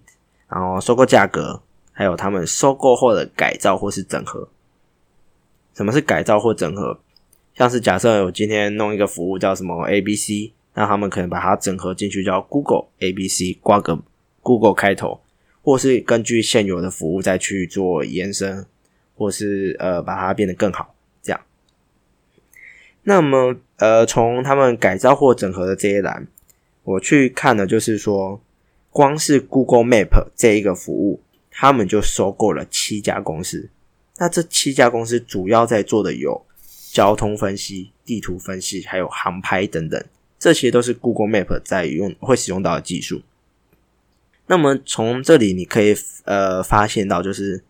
[0.49, 1.61] 然后收购价格，
[1.93, 4.49] 还有他们收购后的改造或是整合。
[5.75, 7.01] 什么是改造或整合？
[7.55, 13.99] 像是假设我今天弄一个服务叫什么 A B C，那他们可能把它整合进去叫 Google A B C，挂个
[14.41, 15.21] Google 开头，
[15.63, 18.67] 或是根据现有的服务再去做延伸，
[19.17, 21.41] 或是呃把它变得更好，这样。
[23.03, 26.29] 那么呃从他们改造或整合的这一栏，
[26.85, 28.41] 我去看的就是说。
[28.97, 33.69] 光是 Google Map 这一个服务，他们就收购了七家公司。
[34.17, 36.47] 那这七家公司主要在做的有
[36.91, 40.03] 交通分析、地图分析，还有航拍等等，
[40.39, 43.21] 这些都是 Google Map 在用会使用到的技术。
[44.47, 47.63] 那么从这里你可以呃发现到，就是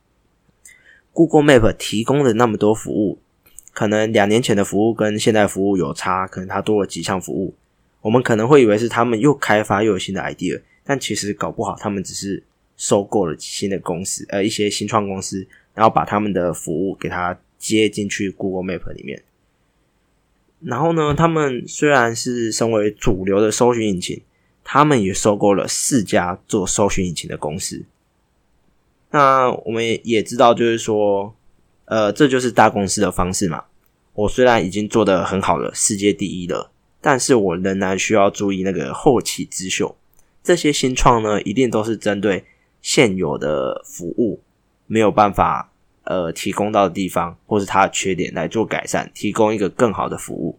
[1.12, 3.19] Google Map 提供的那么多服务，
[3.73, 7.57] 可能两年前的服务跟现在服务有差，可能它多了几项服务，
[8.03, 12.42] 我们可能会以为是他们又开发又有新的 idea，但其实搞不好他们只是
[12.77, 19.22] 收购了新的公司，呃，一些新创公司，然后把他们的服务给它接进去 Google Map 里面。
[20.61, 24.22] 然后呢，他们虽然是身为主流的搜寻引擎，
[24.64, 27.85] 他们也收购了四家做搜寻引擎的公司。
[29.11, 31.35] 那我们也知道，就是说，
[31.87, 33.64] 呃，这就是大公司的方式嘛。
[34.14, 36.70] 我虽然已经做得很好了，世界第一了，
[37.01, 39.96] 但是我仍然需要注意那个后起之秀。
[40.47, 42.45] 这些新创呢，一定都是针对
[42.81, 44.41] 现有的服务
[44.87, 45.73] 没有办法。
[46.09, 50.57] 呃，提供到的地方或是它的缺点来做改善，提供一个更好的服务。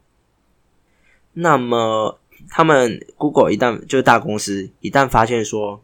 [1.32, 2.20] 那么，
[2.50, 5.82] 他们 Google 一旦就是大公司，一旦发现说，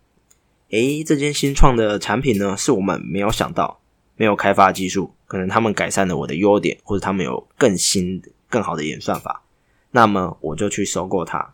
[0.72, 3.80] 诶，这间新创的产品呢，是我们没有想到、
[4.18, 9.44] 没有开发技术，可能他们改善了我的优点，或者他们有更新、更好的演算法，
[9.92, 11.54] 那么我就去收购它。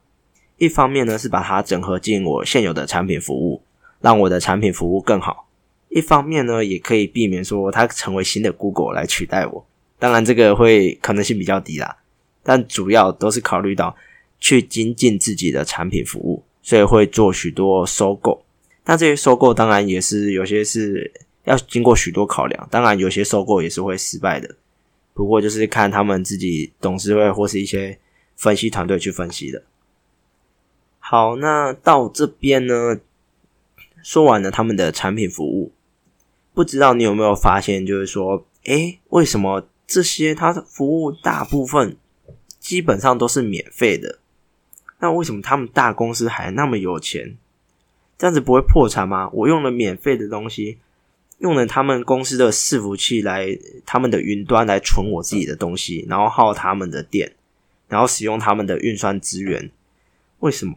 [0.60, 3.63] 一方面呢，是把它整合进我现有的产品服务，
[4.02, 5.48] 让我的产品服务更好。
[5.88, 9.65] 一方面呢，也可以避免说它成为新的 Google 来取代我。
[9.98, 11.98] 当然，这个会可能性比较低啦。
[12.43, 13.95] 但主要都是考虑到
[14.39, 18.43] 去精进自己的产品服务，所以会做许多收购。
[18.86, 21.12] 那这些收购当然也是有些是
[21.45, 24.56] 要经过许多考量，当然有些收购也是会失败的。
[25.13, 27.98] 不过就是看他们自己董事会或是一些
[28.36, 29.62] 分析团队去分析的。
[31.12, 33.00] 好，那到这边呢，
[34.04, 35.72] 说完了他们的产品服务。
[36.54, 41.98] 不知道你有没有发现，就是说，诶，为什么这些它的服务大部分
[42.60, 44.19] 基本上都是免费的？
[45.00, 47.36] 那为什么他们大公司还那么有钱？
[48.19, 49.32] 这样子不会破产吗？
[49.34, 50.78] 我用了免费的东西，
[51.39, 57.34] 用了他们公司的伺服器来，他们的云端来存我自己的东西，然后耗他们的电，
[57.88, 59.72] 然后使用他们的运算资源，
[60.41, 60.76] 为什么？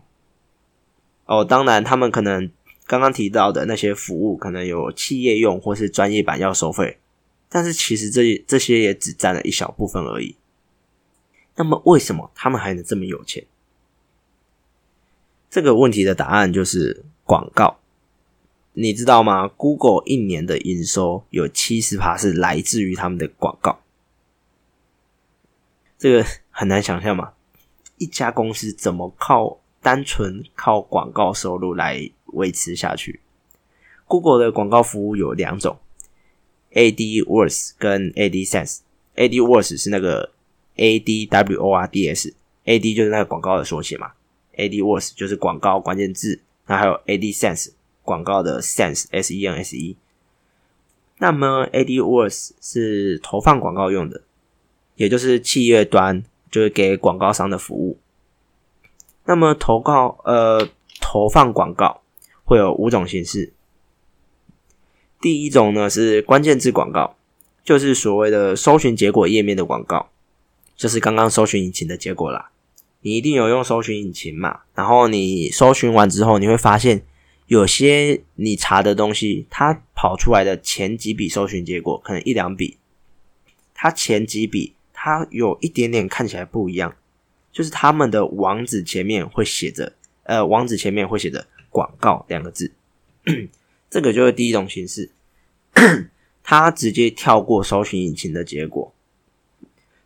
[1.27, 2.51] 哦，当然，他们可能。
[2.85, 6.99] 刚刚提到的那些服务，可能有企业用或是专业版要收费，
[7.49, 10.37] 但是其实这这些也只占了一小部分而已。
[11.55, 13.47] 那么，为什么他们还能这么有钱？
[15.49, 17.79] 这个问题的答案就是广告。
[18.75, 23.81] 你知道吗？Google 一年的营收有七十趴是来自于他们的广告。
[25.97, 27.33] 这个很难想象嘛？
[27.97, 32.11] 一家公司怎么靠单纯靠广告收入来？
[32.33, 33.21] 维持下去。
[34.07, 35.77] Google 的广告服务有两种
[36.73, 38.79] ，AdWords 跟 AdSense。
[39.17, 40.31] AdWords 是那个
[40.77, 44.13] AdWords，AD 就是那个广告的缩写嘛。
[44.57, 49.99] AdWords 就是广告关键字，那还有 AdSense 广告的 Sense，S-E-N-S-E。
[51.19, 54.23] 那么 AdWords 是投放广告用的，
[54.97, 57.99] 也就是企业端就是给广告商的服务。
[59.25, 60.69] 那么投告呃
[61.01, 61.99] 投放广告。
[62.45, 63.55] 会有五种形式。
[65.21, 67.17] 第一种呢是关键字广告，
[67.65, 70.11] 就是所谓的搜寻结果页面的广告，
[70.77, 72.51] 就是刚刚搜寻引擎的结果啦。
[73.01, 74.63] 你一定有用搜寻引擎嘛？
[74.75, 77.07] 然后你搜寻完之后，你会发现
[77.47, 82.77] 有些你查的东西，它跑出来的前几笔搜寻结果可能一两笔，
[83.73, 86.95] 它前几笔它有一点点看起来不一样，
[87.53, 89.93] 就是他们的网址前面会写着，
[90.25, 91.47] 呃，网址前面会写着。
[91.75, 92.71] 广告两个字，
[93.89, 95.11] 这个就是第一种形式，
[96.45, 98.93] 它直接跳过搜寻引擎的结果，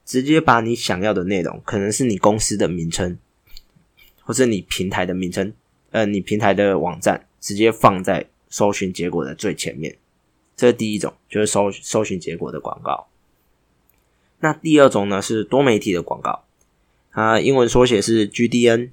[0.05, 3.19] 直接把你想要的内容，可能是你公司的名称，
[4.23, 5.53] 或者你平台的名称，
[5.91, 9.99] 呃，你平台的网站，直接放在搜寻结果的最前面。
[10.57, 13.09] 这是第一种，就是搜搜寻结果的广告。
[14.39, 16.45] 那第二种呢，是多媒体的广告，
[17.17, 18.91] 它英文缩写是 GDN。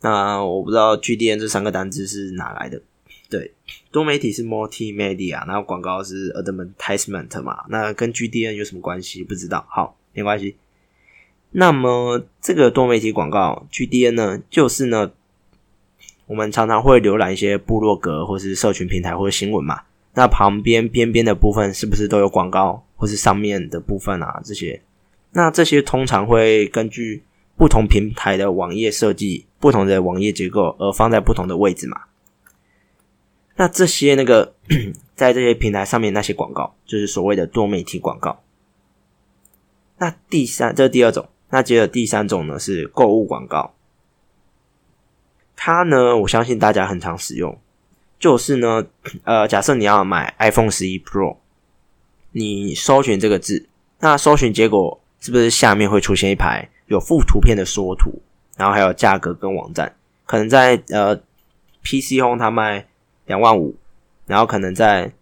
[0.00, 2.80] 那我不知道 GDN 这三个单字是哪来的？
[3.28, 3.52] 对，
[3.90, 7.64] 多媒体是 multimedia，然后广告是 advertisement 嘛？
[7.68, 9.24] 那跟 GDN 有什么关系？
[9.24, 9.66] 不知道。
[9.68, 10.54] 好，没关系。
[11.50, 15.10] 那么这个多媒体广告 GDN 呢，就是呢，
[16.26, 19.82] 我们常常会浏览一些部落格或是社群平台或者新闻嘛？
[20.14, 24.40] 那旁边边边的部分是不是都有广告，或是上面的部分啊？
[24.44, 24.80] 这些，
[25.32, 27.24] 那这些通常会根据
[27.56, 29.46] 不同平台的网页设计。
[29.60, 32.04] 不同的网页结构而放在不同的位置嘛？
[33.56, 34.54] 那这些那个
[35.14, 38.40] 在这些平台上面那些广告，就是所谓的多媒体广告。
[39.98, 41.28] 那第三，这是第二种。
[41.50, 43.74] 那接着第三种呢是购物广告。
[45.54, 47.60] 它呢，我相信大家很常使用，
[48.18, 48.86] 就是呢，
[49.24, 51.36] 呃，假设你要买 iPhone 十一 Pro，
[52.32, 58.20] 你搜寻这个字，那搜寻结果是不是下面会出现一排有附图片的缩图，
[58.56, 59.94] 然后还有价格跟网站？
[60.26, 61.14] 可能在呃
[61.82, 62.86] PC Home 它卖
[63.26, 63.76] 两万五，
[64.26, 65.12] 然后可能在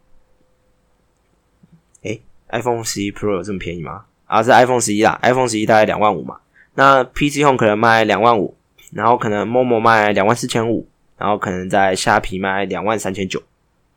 [2.02, 2.18] 哎
[2.50, 4.04] iPhone 十一 Pro 有这么便宜吗？
[4.26, 6.38] 啊，是 iPhone 十一啦，iPhone 十一大概两万五嘛。
[6.74, 8.54] 那 PC Home 可能卖两万五，
[8.92, 13.42] 然后可能 Momo 卖两万四千五，然后可能在虾皮卖两万三千九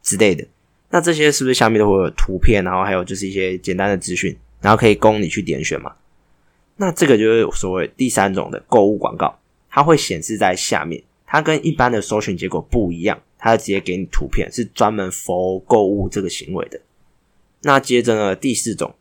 [0.01, 0.47] 之类的。
[0.89, 5.95] 那这些是不是下面都会有图片，然后还有就是一些简单的资讯，然后可以供你去点选嘛？
[6.77, 16.79] 那这个就是所谓第三种的购物广告，它会显示在下面，它跟一般的搜寻结果不一样，它直接给你图片，是专门 for 购物这个行为的。
[17.61, 18.95] 那接着呢，第四种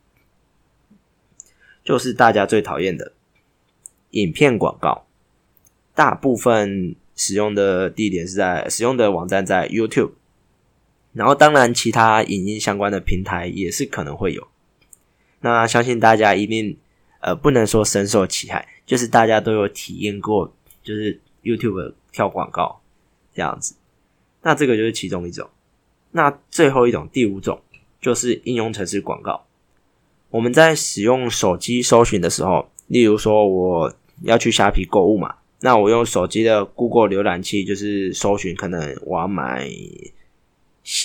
[1.85, 3.13] 就是大家最讨厌的
[4.11, 5.07] 影片广告，
[5.95, 10.13] 大部分使用的地点是在使用的网站在 YouTube。
[11.13, 14.47] 然后，当然，其他影音相关的平台也是可能会有。
[15.41, 16.77] 那相信大家一定，
[17.21, 22.81] 呃，不能说深受其害，就是大家都有体验过，就是 YouTube 跳广告
[23.35, 23.75] 这样子。
[24.43, 25.49] 那这个就是其中一种。
[26.11, 27.61] 那最后一种，第五种，
[28.01, 29.45] 就是应用程式广告。
[30.31, 39.69] 我们在使用手机搜寻的时候，例如说我要去虾皮购物嘛，那我用手机的 Google 浏览器就是搜寻，可能我要买。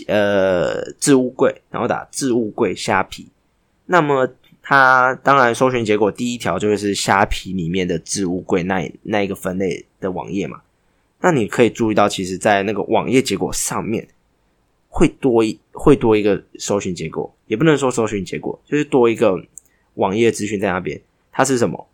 [0.07, 3.27] 呃，置物柜，然后打置物柜虾皮，
[3.85, 4.27] 那么
[4.61, 10.61] 它当然搜寻结果第一条就会是虾皮里面的置物柜那那一个分类的网页嘛。
[11.21, 14.07] 那你可以注意到，其实，在那个网页结果上面
[14.89, 19.41] 会多一会多一个搜寻结果，也不能说搜寻结果，就是多一个
[19.95, 21.01] 网页资讯在那边。
[21.31, 21.87] 它是什么？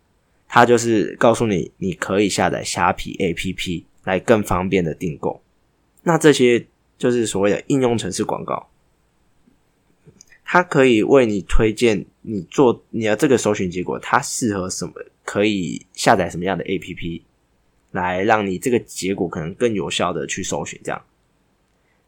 [0.48, 5.42] 它就是告诉你，你可以下载虾皮 APP 来更方便的订购。
[6.02, 6.66] 那这些。
[6.98, 8.68] 就是所谓的应用程式广告，
[10.52, 14.92] 它可以为你推荐你做你的这个搜寻结果，它适合什么，
[15.24, 17.22] 可以下载什么样的 A P P，
[17.90, 20.78] 来让你这个结果可能更有效的去搜寻。
[20.84, 21.02] 这样，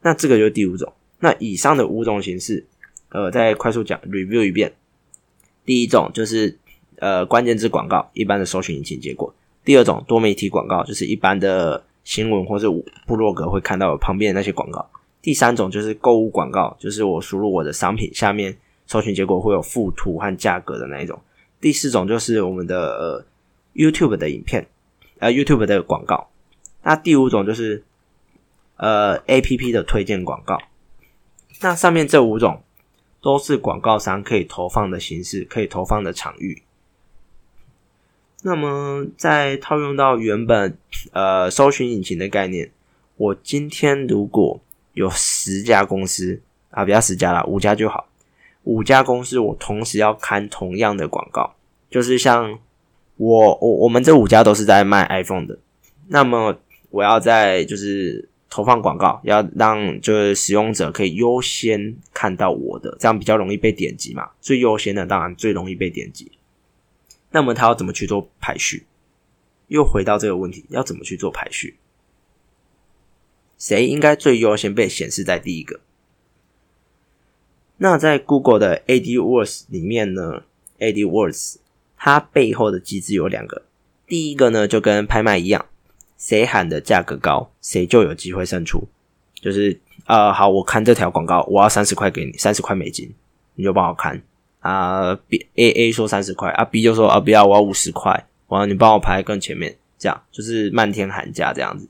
[0.03, 0.93] 那这个就是第五种。
[1.21, 2.67] 那以上的五种形式，
[3.09, 4.75] 呃，再快速讲 review 一遍。
[5.65, 6.59] 第一种就是
[6.99, 9.35] 呃关键字广告，一般的搜寻引擎结果。
[9.65, 11.83] 第二种多媒体广告，就是一般的。
[12.05, 12.71] 新闻或者
[13.07, 14.91] 部落格会看到旁边的那些广告。
[15.25, 18.55] 第三种就是购物广告，就是我输入我的商品，下面
[18.87, 21.19] 搜寻结果会有附图和价格的那一种。
[21.63, 23.25] 第四种就是我们的呃
[23.75, 24.67] YouTube 的影片，
[25.21, 26.29] 呃 YouTube 的广告。
[26.83, 27.83] 那第五种就是
[28.77, 30.59] 呃 APP 的推荐广告。
[31.63, 32.63] 那上面这五种
[33.23, 36.63] 都是广告商可以投放的形式，可以投放的场域。
[38.43, 40.77] 那么，再套用到原本
[41.13, 42.71] 呃搜寻引擎的概念，
[43.17, 44.61] 我今天如果
[44.95, 48.09] 有十家公司啊，不要十家了，五家就好。
[48.63, 51.55] 五家公司我同时要看同样的广告，
[51.91, 52.59] 就是像
[53.17, 55.59] 我我我们这五家都是在卖 iPhone 的，
[56.09, 56.57] 那么
[56.89, 64.31] 我要在就是投放广告，要让就是使用者可以优先看到我的，这样比较容易被点击嘛。
[64.41, 66.33] 最优先的当然最容易被点击。
[67.31, 68.87] 那么他要怎么去做排序？
[69.67, 71.77] 又回到这个问题，要怎么去做排序？
[73.65, 75.81] 谁应该最优先被显示在第一个？
[77.79, 80.43] 那在 Google 的 AdWords 里面呢
[80.79, 81.57] ？AdWords
[81.97, 83.63] 它背后的机制有两个，
[84.07, 85.65] 第一个呢就跟拍卖一样，
[86.19, 88.87] 谁喊的价格高，谁就有机会胜出。
[89.41, 93.11] 就是呃，好，我看这条广告，我要三十块给你，三十块美金，
[93.55, 94.23] 你就帮我看。
[94.61, 101.89] 啊，B A A 说三十块，啊 B 就说啊不要，我要五十块，我要你帮我排更前面，这样就是漫天喊价这样子。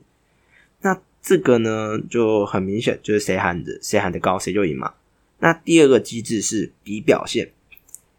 [1.25, 4.93] 这个呢就很明显，就是谁喊的谁喊的高，谁就赢嘛。
[5.39, 7.51] 那第二个机制是比表现，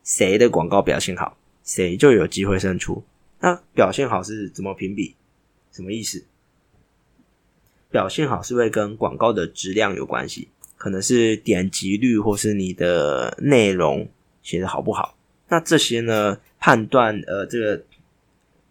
[0.03, 3.05] 谁的广告表现好，谁就有机会胜出。
[3.39, 5.15] 那表现好是怎么评比？
[5.71, 6.25] 什么意思？
[7.93, 14.09] 表现好是会跟广告的质量有关系，可能是点击率或是你的内容。
[14.43, 15.17] 写的好不好？
[15.49, 16.39] 那这些呢？
[16.59, 17.85] 判断呃，这个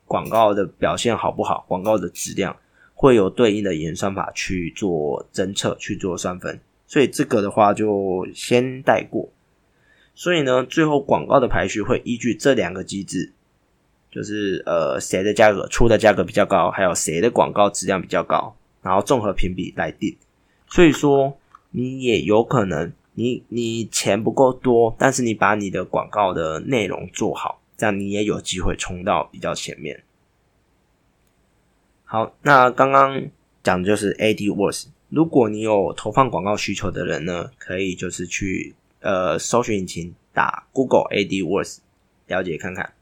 [0.06, 1.64] 广告的表现好不好？
[1.70, 2.58] 广告的质量
[2.96, 6.60] 会有对应的演算法去做侦测，去做算分。
[6.88, 9.30] 所以这个的话就先带过。
[10.16, 13.32] 所以呢，最后广告的排序会依据这两个机制，
[14.10, 20.18] 就是呃，谁的价格出的价格比较高，还有谁的广告质量比较高，然后综合评比来定。
[20.68, 21.38] 所以说，
[21.70, 22.92] 你也有可能。
[23.18, 30.04] 你你钱不够多，但是你把你的广告的内容做好，这样你也有机会冲到比较前面。
[32.16, 33.30] 好，那刚刚
[33.62, 34.86] 讲的就是 AdWords。
[35.10, 41.80] 如果你有投放广告需求的人呢，可以就是去呃搜寻引擎打 Google AdWords
[42.28, 42.94] 了解看看。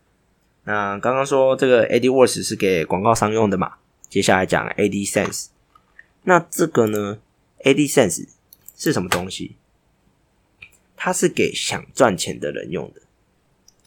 [0.63, 3.73] 那刚刚说这个 AdWords 是给广告商用的嘛？
[4.09, 5.49] 接下来讲 AdSense。
[6.23, 7.19] 那这个呢
[7.63, 8.27] ？AdSense
[8.75, 9.57] 是什么东西？
[10.97, 13.03] 它是给想赚钱的人用的。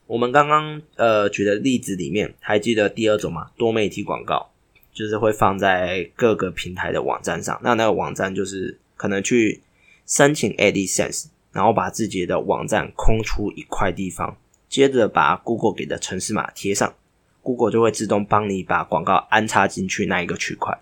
[0.07, 3.51] 我们刚刚呃举的例子里面，还记得第二种吗？
[3.57, 4.53] 多媒体广告
[4.97, 7.61] 就是会放在各个平台的网站上。
[7.63, 9.61] 那那个网站就是可能去
[10.07, 14.39] 申请 AdSense，然后把自己的网站空出一块地方。
[14.71, 16.95] 接着把 Google 给的城市码贴上
[17.43, 20.81] ，Google 就会自动帮你把广告安插进去那一个区块。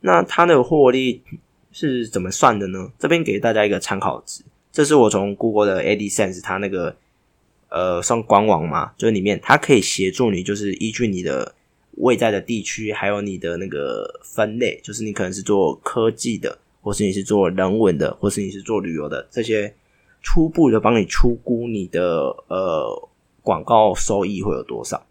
[0.00, 1.22] 那它的获利
[1.72, 2.92] 是怎么算的呢？
[2.98, 6.94] 这边给大家一个参考值，这是我从 Google 的 AdSense 它那个
[7.68, 11.54] 呃上官网嘛，就里面它可以协助你，就是依据你的
[11.98, 19.74] 位在的地区，还有你的那个分类，就是你可能是做科技的，或是你是做人文的，或是你是做旅游的这些。
[20.24, 23.08] 初步的帮你出估你的呃
[23.42, 25.04] 广告收益会有多少？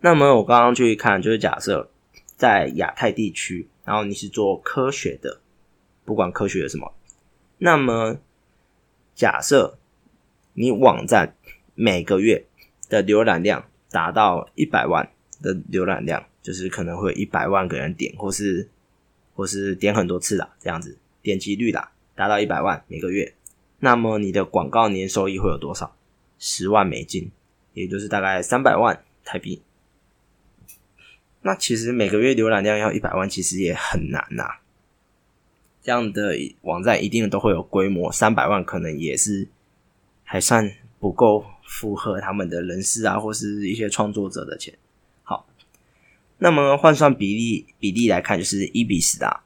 [0.00, 1.90] 那么我刚刚去看，就是假设
[2.38, 5.40] 在亚太地区，然后你是做科学的，
[6.06, 6.90] 不管科学的什么，
[7.58, 8.16] 那么
[9.14, 9.76] 假设
[10.54, 11.36] 你网站
[11.74, 12.46] 每个月
[12.88, 15.10] 的浏览量达到一百万
[15.42, 18.68] 的浏览量，就是可能会一百万个人点，或是
[19.34, 23.34] 或是点很多次啦，这样子点击率啦达到一百万每个月。
[23.80, 25.94] 那么你的广告年收益会有多少？
[26.38, 27.30] 十万美金，
[27.74, 29.62] 也就是大概三百万台币。
[31.42, 34.44] 那其实每个月浏览量要一百万，其实也很难呐。
[35.82, 39.46] 这样的网站一定都会有规模，三百万可能也是
[40.24, 40.68] 还算
[40.98, 44.76] 不够符合他们的人事啊，或是一些创作者的钱。
[46.38, 49.44] 那么换算比例比例来看，就是一比十啊。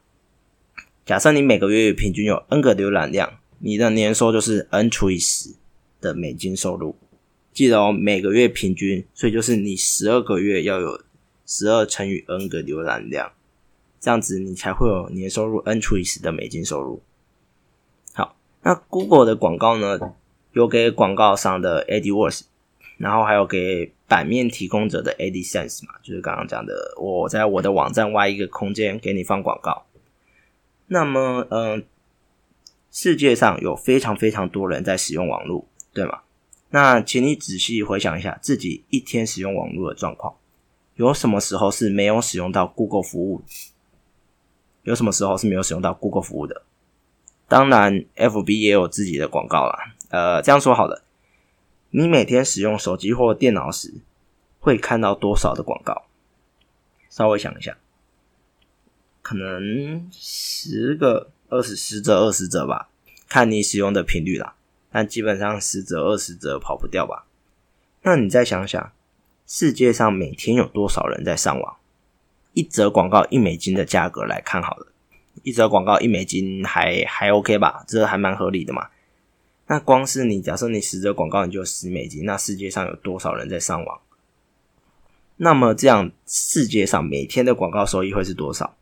[1.05, 3.37] 假设你每个月平均有 N 个浏览量。
[3.63, 5.53] 你的年收就是 n 除以十
[5.99, 6.95] 的美金收入，
[7.53, 10.99] 记得哦，每个月平均，所以就是你十二个月要有
[11.45, 13.33] 十二乘以 n 个浏览量，
[13.99, 17.03] 这样子你才会有年收入 n 除以十的美金收入。
[18.13, 19.99] 好，那 Google 的广告呢，
[20.53, 22.41] 有给广告商的 AdWords，
[23.01, 29.85] 然后还有给版面提供者的 AdSense 嘛，就是刚刚讲的，我在我的网站挖一个空间给你放广告。
[30.87, 31.83] 那么，嗯。
[32.93, 36.23] 世界上有非常非常多人在使用网络，对吗？
[36.71, 40.35] 那请你仔细回想一下自己一天使用网络的状况，
[40.95, 43.43] 有什么时候是没有使用到 Google 服务？
[44.83, 46.63] 有什么时候是没有使用到 Google 服务的？
[47.47, 49.95] 当然，FB 也有自己的广告啦。
[50.09, 51.01] 呃，这样说好了，
[51.91, 53.93] 你每天使用手机或电脑时
[54.59, 56.03] 会看到多少的广告？
[57.09, 57.77] 稍微想一下，
[59.21, 61.31] 可能十个。
[61.53, 62.87] 二十十折二十折吧，
[63.27, 64.55] 看你使用的频率啦。
[64.89, 67.25] 但基本上十折二十折跑不掉吧？
[68.03, 68.93] 那你再想想，
[69.45, 71.75] 世界上每天有多少人在上网？
[72.53, 74.87] 一则广告一美金的价格来看好了，
[75.43, 77.83] 一则广告一美金还还 OK 吧？
[77.85, 78.87] 这还蛮合理的嘛。
[79.71, 84.01] 那光是你假设你十则广告你就十美金，那世界上有多少人在上网？
[85.37, 88.75] 那么这样世界上每天的广告收益会是多少？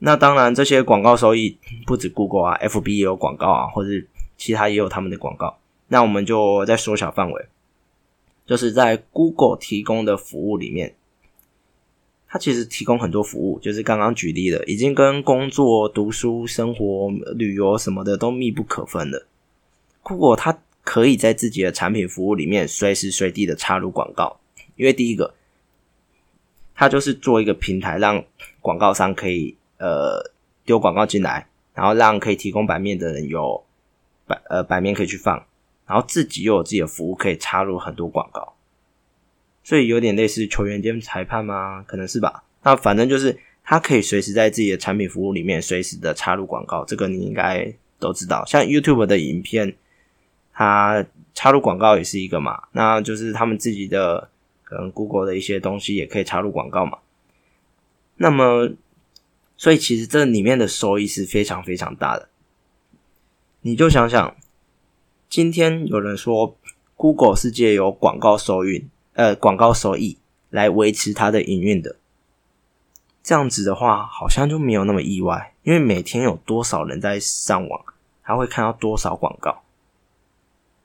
[0.00, 3.88] 那当然，这些广告收益不止 Google 啊，FB 也有广告啊，或者
[4.36, 5.58] 其他也有他们的广告。
[5.88, 7.46] 那我们就再缩小范围，
[8.44, 10.94] 就是在 Google 提供的服务里面，
[12.28, 19.28] 它其实提供很多服务，就是刚刚举例的，已经跟工作、读书、生活、旅游什么的都密不可分了。
[20.02, 24.40] Google 它可以在自己的产品服务里面随时随地的插入广告，
[24.76, 25.34] 因为第一个，
[26.74, 28.24] 它就是做一个平台，让
[28.60, 29.56] 广告商可以。
[29.82, 30.22] 呃，
[30.66, 33.64] 丢广告进来，然后让可以提供版面的人有
[34.26, 35.42] 版呃版面可以去放，
[35.86, 38.52] 然后自己又有自己的服务可以插入很多广告，
[39.64, 41.82] 所以有点类似球员兼裁判吗？
[41.88, 42.44] 可能是吧。
[42.62, 43.34] 那反正就是
[43.64, 48.44] 他可以随时在自己的产品服务里面随时的插入广告，这个你应该都知道。
[48.44, 49.74] 像 YouTube 的影片，
[50.60, 51.02] 它
[51.32, 54.28] 插入广告也是一个嘛，那就是他们自己的
[54.62, 56.98] 可能 Google 的一些东西也可以插入广告嘛。
[58.16, 58.70] 那么。
[59.62, 62.30] 所以其实这里面的收益是非常非常大的。
[63.60, 64.34] 你就想想，
[65.28, 66.56] 今天有人说
[66.96, 70.16] Google 是借由广告收益，呃，广告收益
[70.48, 71.96] 来维持它的营运的，
[73.22, 77.84] 这样子的话，好像就没有那么意外，因为每天有多少人在上网，
[78.22, 79.62] 他会看到多少广告，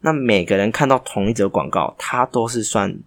[0.06, 3.00] 那每个人看到同一则广告，他都是算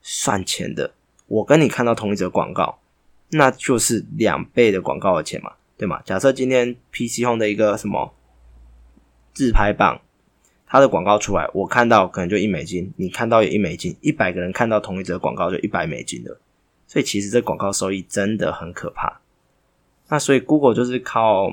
[0.00, 0.94] 算钱的。
[1.26, 2.78] 我跟你看到同一则广告。
[3.28, 6.00] 那就是两倍的广告的钱嘛，对吗？
[6.02, 8.14] 假设今天 PC Home 的一个什么
[9.34, 10.00] 自拍棒，
[10.66, 16.38] 它的广告出来，我看到可能就一美金，你看到也一美金，一百个人看到同一则广告就一百美金的。
[16.86, 19.20] 所以其实这广告收益真的很可怕。
[20.08, 21.50] 那所以 Google 就是靠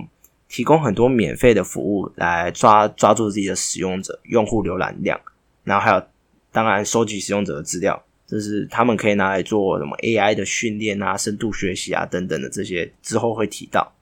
[0.51, 5.17] 提供很多免费的服务来抓抓住自己的使用者、用户浏览量，
[5.63, 6.03] 然后还有
[6.51, 13.93] 当然收集使用者的资料，这是他们可以拿来做什么 AI 的训练啊、深度学习啊等等的这些之后会提到。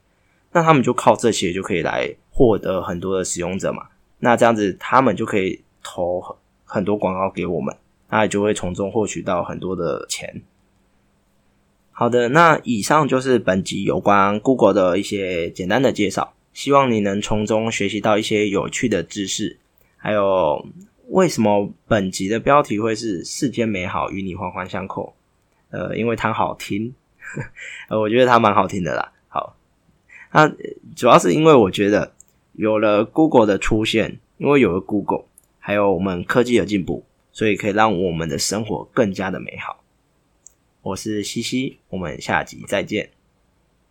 [0.52, 3.86] 那他们就靠这些就可以来获得很多的使用者嘛。
[4.18, 6.20] 那这样子，他们就可以投
[6.66, 7.76] 很多广告给我们，
[8.10, 10.42] 那也就会从中获取到很多的钱。
[11.92, 19.58] 好的，那以上就是本集有关 Google 的一些简单的介绍，希望你能从中学习到一些有趣的知识。
[19.98, 20.66] 还有，
[21.08, 25.16] 为什么本集的标题会是“世间美好与你环环相扣”？
[25.72, 26.94] 呃，因为它好听，
[27.90, 29.12] 呃，我觉得它蛮好听的啦。
[29.28, 29.56] 好，
[30.32, 30.52] 那
[30.96, 32.14] 主要是因为我觉得。
[32.54, 35.24] 有了 Google 的出现，因为有了 Google，
[35.60, 39.82] 还有我们科技的进步，所以可以让我们的生活更加的美好。
[40.82, 43.12] 我是西西，我们下集再见。